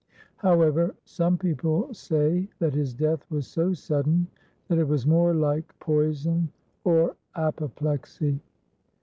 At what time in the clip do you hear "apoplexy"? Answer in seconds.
7.35-8.39